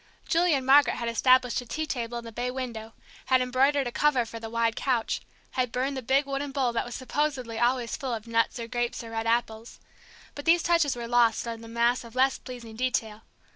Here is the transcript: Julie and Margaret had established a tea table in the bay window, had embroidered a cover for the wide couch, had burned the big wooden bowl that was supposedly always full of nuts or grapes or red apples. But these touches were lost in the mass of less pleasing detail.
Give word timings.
Julie 0.27 0.55
and 0.55 0.65
Margaret 0.65 0.95
had 0.95 1.09
established 1.09 1.61
a 1.61 1.65
tea 1.67 1.85
table 1.85 2.17
in 2.17 2.23
the 2.25 2.31
bay 2.31 2.49
window, 2.49 2.93
had 3.27 3.39
embroidered 3.39 3.85
a 3.85 3.91
cover 3.91 4.25
for 4.25 4.39
the 4.39 4.49
wide 4.49 4.75
couch, 4.75 5.21
had 5.51 5.71
burned 5.71 5.95
the 5.95 6.01
big 6.01 6.25
wooden 6.25 6.51
bowl 6.51 6.73
that 6.73 6.85
was 6.85 6.95
supposedly 6.95 7.59
always 7.59 7.95
full 7.95 8.15
of 8.15 8.25
nuts 8.25 8.57
or 8.59 8.67
grapes 8.67 9.03
or 9.03 9.11
red 9.11 9.27
apples. 9.27 9.79
But 10.33 10.45
these 10.45 10.63
touches 10.63 10.95
were 10.95 11.07
lost 11.07 11.45
in 11.45 11.61
the 11.61 11.67
mass 11.67 12.03
of 12.03 12.15
less 12.15 12.39
pleasing 12.39 12.75
detail. 12.75 13.21